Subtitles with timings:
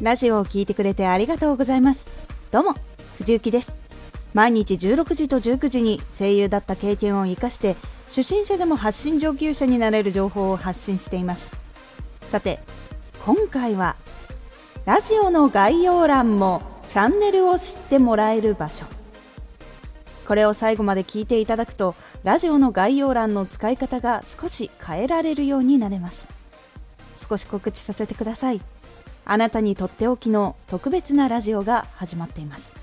[0.00, 2.10] ラジオを聴いてくれてありがとうございます。
[2.50, 2.74] どうも
[3.16, 3.78] 藤幸です。
[4.34, 11.56] 毎日16時と19時に声優だった経験を生かして初心者でも発信上級者になれる情報を発信しています。
[12.30, 12.60] さて
[13.24, 13.96] 今回は
[14.84, 18.84] ラジオの概要欄もチャンネルを知ってもらえる場所。
[20.28, 26.28] これを最後まで聞いていただくとラジオの概要欄の使い方が少し変えられるようになれます。
[27.16, 28.60] 少し告知させてください。
[29.28, 32.76] あなたにとっておきの特別なラジオが始まっています。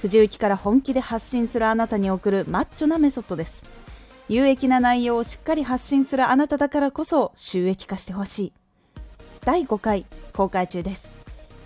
[0.00, 3.66] 藤雪から本気で発信するあなたに送るマッチョなメソッドです。
[4.30, 8.52] 有益な内容をしっかり発信するあなただからこそ収益化してほしい。
[9.44, 11.10] 第5回公開中です。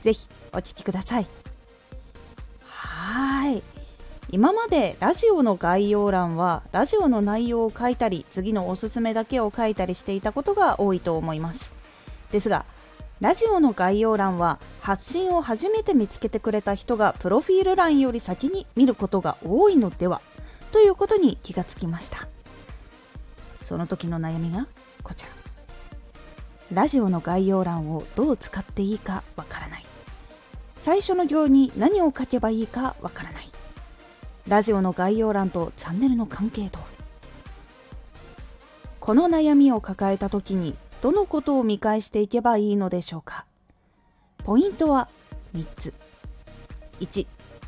[0.00, 1.26] ぜひお聴きください。
[2.66, 3.62] はい。
[4.32, 11.70] 今までラジオの概要欄はラジオの内容を書いたり次のおすすめだけを書いたりしていたことが多いと思います。
[12.32, 12.64] ですが
[13.20, 20.22] ラジオの概要欄は発信を初めて見つけてくれた人がプロフィール欄より先に見ることが多いのでは
[20.72, 22.28] ということに気がつきました。
[23.60, 24.66] その時の悩みが
[25.02, 25.32] こちら。
[26.72, 29.84] ラジオの概要欄をどう使っていいかわからない。
[30.76, 33.48] 最初の行に何を書けばいいかわからない。
[34.48, 36.78] ラジオの概要欄とチャンネルの関係と
[38.98, 43.46] この悩みを抱えた時にどのことを見返していけばいいのでしょうか？
[44.44, 45.08] ポイントは
[45.54, 45.94] 3つ。
[47.00, 47.26] 1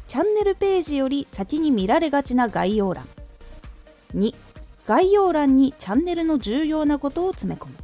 [0.08, 3.08] チャンネルページより先に見られがちな概要欄。
[4.14, 4.34] 2
[4.86, 7.74] 概要欄にチャンネルの重要なことを詰め込む。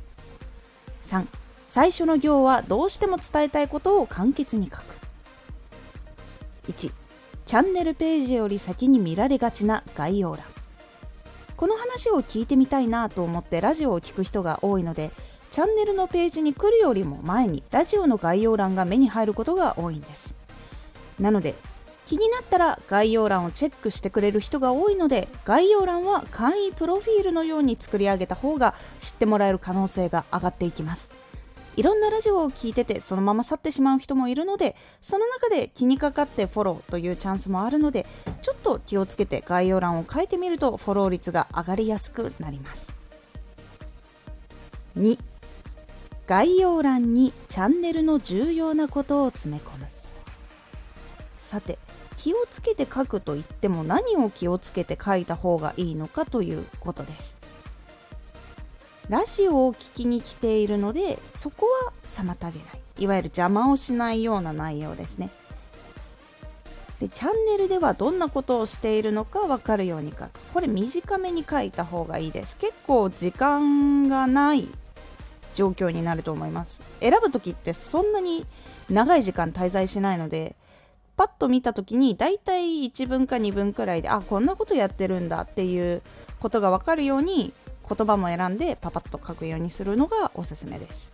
[1.05, 1.27] 3
[1.67, 4.83] 最初の行はどうしても伝えたいことを簡潔に書く。
[6.69, 6.93] 1
[7.47, 10.45] チャンネルページより先に見られがちな概要欄。
[11.57, 15.11] この話を聞いてみたいなと思ってラジオを聴く人が多いので
[15.51, 20.37] チャンネルのページに来るよりも前にラジオの概要欄が目に入ることが多いんです。
[21.19, 21.55] なので
[22.07, 31.11] 気になったら概要欄をチェックしてくれる人が多いので概要欄は簡易プロフィールのように作り上げた方が知ってもらえる可能性が上がっていきます。
[31.77, 38.05] いろんなラジオを聞いててそのまま去ってしまう人もいるのでその中で気にかかってフォローというチャンスもあるので
[38.43, 42.95] ちょっと気をつけて概要欄を書いてみるとフォロー率が上がりやすくなります。
[44.99, 45.19] 2
[46.29, 49.87] 概要欄にチャンネルの重要なことを詰め込む。
[51.39, 51.79] さて
[52.19, 57.39] 気をつけて書くと言っても何を気をつけて書いた方がいいのかということです。
[59.09, 62.81] ラジオを聴きに来ているのでそこは妨げない。
[62.99, 65.31] いわゆる邪魔をしないような内容ですね。
[67.01, 70.31] でチャンネルではどんなことをしているのか分かるように書く。
[70.53, 72.59] これ短めに書いた方がいいです。
[72.59, 74.69] 結構時間がない
[75.59, 76.81] 状況になると思います。
[77.01, 78.47] 選ぶ時ってそんなに
[78.89, 80.55] 長い時間滞在しないので
[81.17, 86.01] パッと見た時にだいたい1分か2分くらいであこんなことやってるんだっていう
[86.39, 87.53] ことが分かるように
[87.89, 91.13] 言葉も選んでパパッと書くようにするのがおすすめです。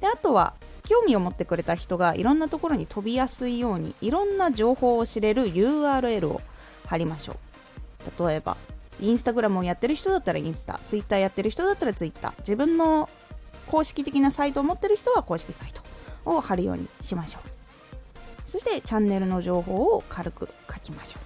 [0.00, 0.54] であとは
[0.84, 6.40] 興味を持ってくれた人がいろんなところに飛びやすいようにいろんな情報を知れる URL を
[6.86, 8.26] 貼りましょう。
[8.26, 8.56] 例えば
[9.00, 12.32] インスタグラムをやってる人だったらインスタツイッターやってる人だったらツイッター。
[12.38, 13.10] 自分の
[13.70, 15.82] 公式的なサイトを持ってる人は公式サイト
[16.24, 17.48] を貼るようにしましょう。
[18.46, 21.22] そしてチャンネルの情報を軽く書きましょう。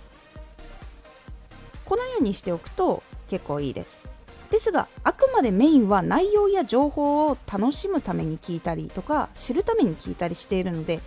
[1.84, 4.04] このようにしておくと結構いいです。
[4.50, 11.00] ですがあくまでメインは内容や情報を楽しむために聞いたりとか知るために聞いたりしているので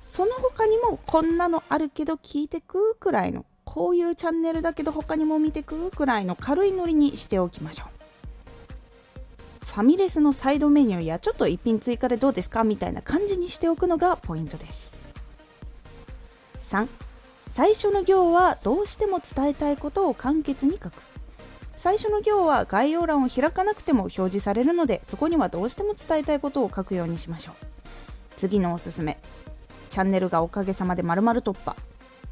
[0.00, 7.97] その他にもこんなのあるけど聞いてくくらいのこういうチャンネルだけど他にも見てくくらいの軽いノリにしておきましょう。
[9.68, 14.96] ファミレスのサイドメニューやちょっと一品追加でどうですかみたいな感じにしておくのがポイントです。
[16.60, 16.88] 3
[17.48, 20.92] 最初の行はどうしても伝えたいことを簡潔に書く。
[21.76, 27.54] 最初の行は概要欄を開かなくても表示されるのでそこにはどうしても伝えたいことを書くようにしましょう。
[28.36, 29.18] 次のおすすめ。
[29.90, 31.76] チャンネルがおかげさまでまるまる突破。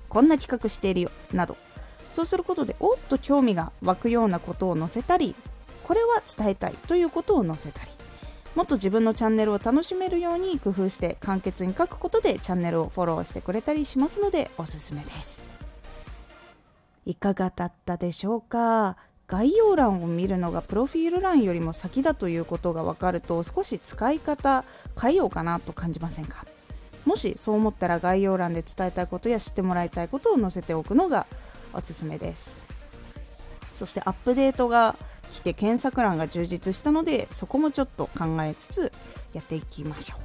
[0.08, 1.10] こんな企画しているよ。
[1.32, 1.56] など。
[2.10, 5.34] そうすることでおっと興味が湧くようなことを載せたり
[5.86, 7.90] これは伝えたいということを載せたり
[8.56, 15.44] もっと自分のチャンネルを楽しめるように工夫して簡潔に書くことでチャンネルをフォローしてくれたりしますのでおすすめです。
[17.04, 18.96] いかがだったでしょうか？
[19.28, 24.64] 概要欄を見るのがプロフィール欄よりも先だということが分かると少し使い方
[25.00, 26.46] 変えようかなと感じませんか？
[27.04, 31.28] もしそう思ったら概要欄で伝えたいことや知ってもらいたいことを載せておくのが
[31.72, 32.60] おすすめです。
[33.70, 34.96] そしてアップデートが
[35.30, 38.92] 来て検索欄が充実したのでそこもちょっと考えつつ
[39.32, 40.20] やっていきましょう。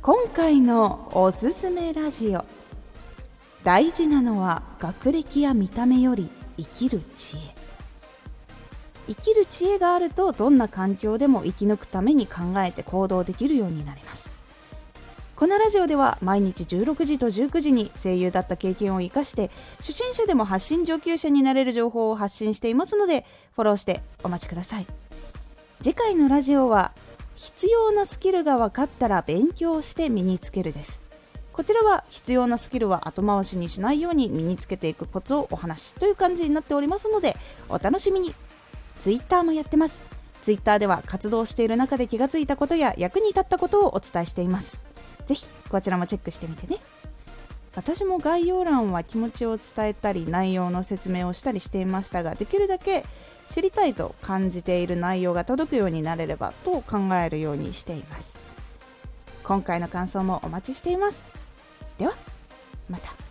[0.00, 2.44] 今回のおすすめラジオ
[3.62, 7.40] 大事なのは学歴や見た目より生きる知恵。
[9.08, 14.32] 生きる知恵があるとどんな環境でも生き抜くために考えて行動できるようになります。
[15.42, 24.86] このラジオでは毎日16時と19時に声優だった経験を生かして初心者でも発信上級者になれる情報を発信していますのでフォローしてお待ちください。
[25.80, 26.92] 次回のラジオは
[27.34, 31.02] 必要なスキルが分かったら勉強して身につけるです。
[31.52, 37.36] こちらは必要なスキルは後回しにしないように身につけていくコツをお話という感じになっておりますので
[37.68, 38.32] お楽しみに。
[39.00, 40.02] Twitter もやってます。
[40.40, 44.91] Twitter では活動している中で気がついたことや役に立ったことをお伝えしています。
[45.26, 46.76] ぜひこちらもチェックしてみてね。
[47.74, 53.06] 私も概要欄は気持ちを伝えたり内容の説明をしたりしていましたができるだけ
[53.48, 58.38] 知りたいと感じている内容が届くようになれればと考えるようにしています。
[59.42, 61.24] 今回の感想もお待ちしています。
[61.98, 62.12] では
[62.88, 63.21] また。